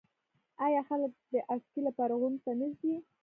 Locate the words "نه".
2.59-2.67